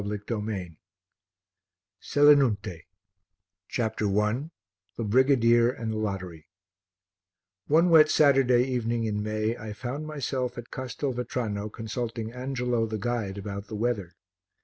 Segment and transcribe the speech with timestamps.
[0.03, 0.77] BRANCACCIA 317
[1.99, 2.81] SELINUNTE
[3.67, 4.49] CHAPTER I
[4.97, 6.47] THE BRIGADIER AND THE LOTTERY
[7.67, 13.37] One wet Saturday evening in May I found myself at Castelvetrano consulting Angelo, the guide,
[13.37, 14.15] about the weather.